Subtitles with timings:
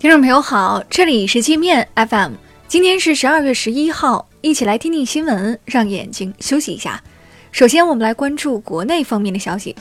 [0.00, 2.32] 听众朋友好，这里是界面 FM，
[2.66, 7.04] 今天是十二月十一号，一起来听听新闻，让眼睛休息一下。
[7.52, 9.76] 首先，我们来关注国内方面的消息。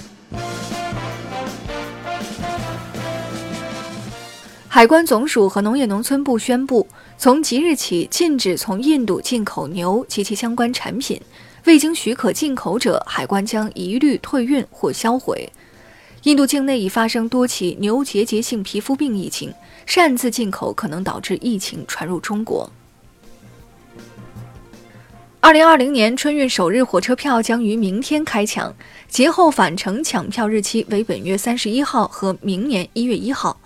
[4.67, 6.85] 海关总署和农业农村部宣布，
[7.17, 11.21] 从即日起禁止从印度进口牛及其相关产品，
[11.63, 15.49] 未经许可进口者，海关将一律退运或销毁。
[16.23, 19.53] 印度境内已发生多起牛结节性皮肤病疫情，
[19.85, 22.69] 擅自进口可能导致疫情传入中国。
[25.39, 28.75] 二零二零年春运首日火车票将于明天开抢，
[29.07, 33.57] 节后返程抢票日期为本月三十一号和明年一月一号。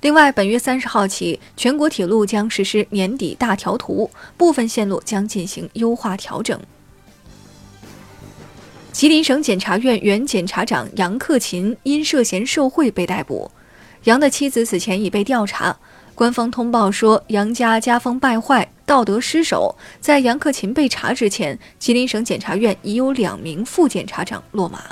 [0.00, 6.58] 另外，本月三十号起，全国铁路将实施年底大调图，部分线路将进行优化调整。
[9.00, 13.50] 吉林省检察院原检察长杨克勤因涉嫌受贿被逮捕。
[14.04, 15.74] 杨的妻子此前已被调查。
[16.14, 19.74] 官方通报说，杨家家风败坏，道德失守。
[20.02, 24.82] 在杨克勤被查之前，吉林省检察院已有两名副检察长落马。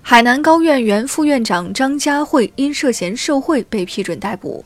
[0.00, 4.64] 海南高院原副院长张家慧因涉嫌受贿被批准逮捕。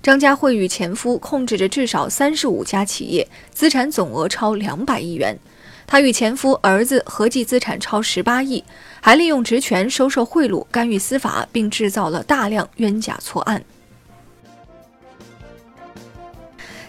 [0.00, 5.38] 张家慧与前夫控制着至少三十五家企业，资产总额超两百亿元。
[5.86, 8.64] 他与前夫、儿子合计资产超十八亿，
[9.00, 13.62] 还利用职权收受贿赂、干预司法，并制造了大量冤假错案。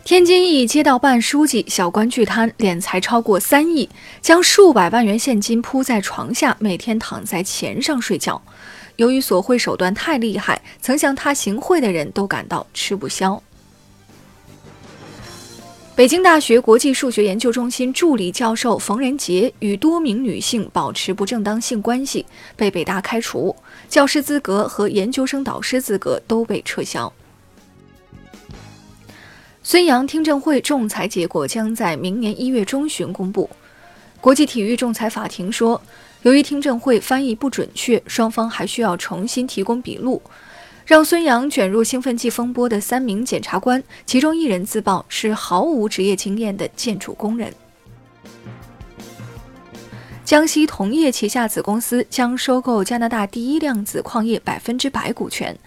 [0.03, 3.89] 天津一街道办书记小官巨贪，敛财超过三亿，
[4.21, 8.39] 将数百万元现金铺在床下，每天躺在钱上睡觉。
[8.97, 13.41] 由于索贿手段太厉害，曾向他行贿的人都感到吃不消。
[15.95, 22.25] 北京大学国际数学研究中心助理教授冯仁杰与多名女性保持不正当性关系，
[22.57, 23.55] 被北大开除，
[23.87, 27.11] 教师资格和研究生导师资格都被撤销。
[29.63, 33.49] 孙杨听证会仲裁结果将在明年一月中旬公布。
[34.19, 35.81] 国际体育仲裁法庭说，
[36.23, 40.21] 由于听证会翻译不准确，双方还需要重新提供笔录。
[40.85, 47.51] 让孙杨卷入兴奋剂风波的三名检察官，其中一人自曝是毫无职业经验的建筑工人。
[50.23, 55.57] 江西铜业旗下子公司将收购加拿大第一量子矿业百分之百股权。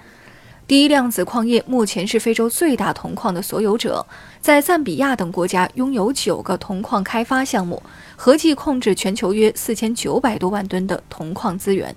[0.69, 4.07] 第一量子矿业目前是非洲最大铜矿的所有者，
[4.41, 7.83] 在赞比亚等国家拥有九个铜矿开发项目，
[8.15, 11.93] 合计控制全球约四千九百多万吨的铜矿资源。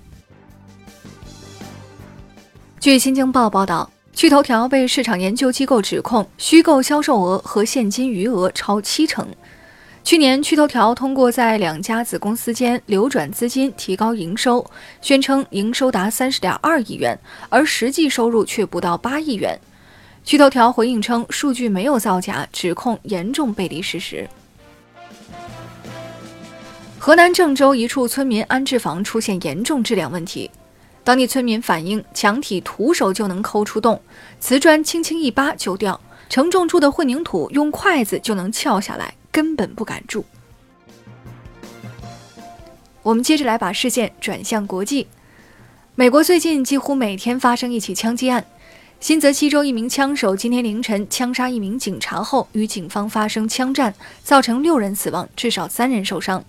[2.82, 9.24] 据《新京报》报道，趣头条被市场研究机构指控虚构销售额和现金余额超七成。
[10.02, 14.68] 去年，趣头条通过在两家子公司间流转资金提高营收，
[15.00, 17.16] 宣称营收达三十点二亿元，
[17.48, 19.56] 而实际收入却不到八亿元。
[20.24, 24.28] 趣头条回应称，数据没有造假，指控严重背离事实。
[26.98, 30.50] 河南郑州一处村民安置房出现严重质量问题。
[31.04, 34.00] 当地村民反映，墙体徒手就能抠出洞，
[34.38, 40.24] 瓷砖轻轻一扒就掉，承重处的混凝土用筷子就能撬下来，根本不敢住。
[43.02, 45.08] 我们接着来把视线转向国际，
[45.96, 48.46] 美国最近几乎每天发生一起枪击案，
[49.00, 53.92] 新泽西州一名枪手今天凌晨枪杀一名警察后，与警方发生枪战，
[54.22, 56.44] 造成六人死亡，至少三人受伤。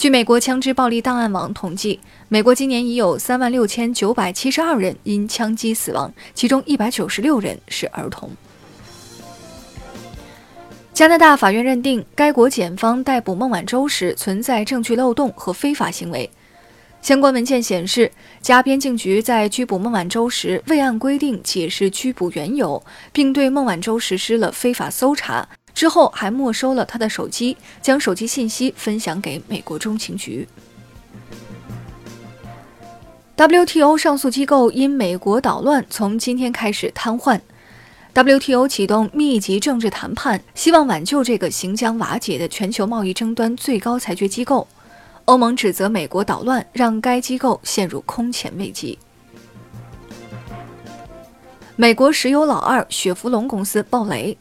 [0.00, 8.30] 据美国枪支暴力档案网统计，美国今年已有三万六千九百七十二人因枪击死亡，其中一百九十六人是儿童。
[10.94, 16.30] 加拿大法院认定该国检方逮捕孟晚舟时存在证据漏洞和非法行为。
[17.02, 18.10] 相关文件显示，
[18.40, 25.46] 加边境局在拘捕孟晚舟时未按规定解释拘捕缘由，并对孟晚舟实施了非法搜查。
[25.80, 30.46] 之后还没收了他的手机，将手机信息分享给美国中情局。
[33.34, 37.40] WTO 上诉机构因美国捣乱，从今天开始瘫痪。
[38.12, 44.68] WTO 启动密集政治谈判，希望挽救这个行将瓦解的全球贸易争端最高裁决机构。
[45.24, 48.98] 欧盟指责美国捣乱，让该机构陷入空前危机。
[51.74, 54.36] 美国石油老二雪佛龙公司爆雷。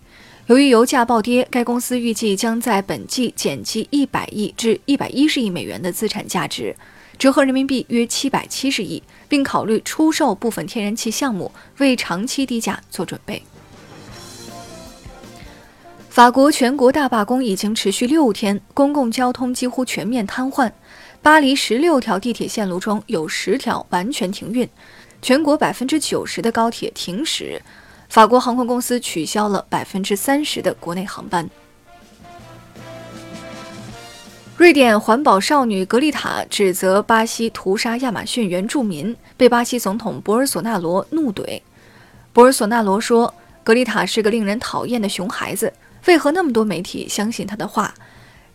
[0.50, 6.75] 由于油价暴跌，该公司预计将在本季减记一百亿至一百一十亿美元的资产价值，
[7.19, 13.44] 折合人民币约七百七十亿，并考虑出售部分天然气项目，为长期低价做准备。
[16.10, 20.72] 法国全国大罢工已经持续六天，公共交通几乎全面瘫痪，
[21.22, 24.68] 巴黎十六条地铁线路中有十条完全停运。
[25.22, 27.62] 全国百分之九十的高铁停驶，
[28.10, 31.48] 法国航空公司取消了百分之三十的国内航班。
[34.58, 41.62] 瑞典环保少女格丽塔指责巴西屠杀亚马逊原住民，被巴西总统博尔索纳罗怒怼。
[42.34, 43.34] 博尔索纳罗说
[43.64, 45.72] ：“格丽塔是个令人讨厌的熊孩子，
[46.08, 47.94] 为何那么多媒体相信她的话？”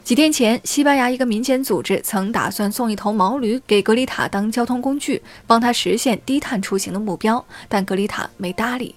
[0.04, 8.94] 几天前，西班牙一个民间组织曾打算送一头毛驴给格丽塔当交通工具，帮她实现低碳出行的目标，但格丽塔没搭理。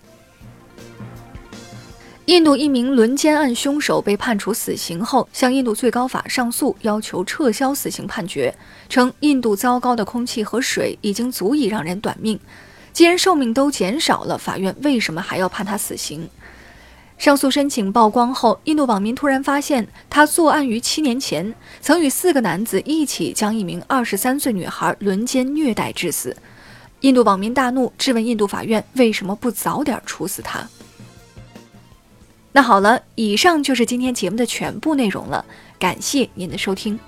[2.25, 8.53] 印度一名轮奸案凶手被判处死刑后，向印度最高法上诉，要求撤销死刑判决，
[8.89, 12.37] 称印度糟糕的空气和水已经足以让人短命。
[12.91, 16.29] 既然寿命都减少了，法院为什么还要判他死刑？
[17.17, 26.35] 上诉申请曝光后，印度网民突然发现，他作案于七年前，曾与四个男子一起将一名二十三岁女孩轮奸虐待致死。
[27.01, 30.67] 印度网民大怒，质问印度法院为什么不早点处死他。
[32.51, 35.45] 那好了，以上就是今天节目的全部内容了，
[35.77, 36.99] 感谢您的收听。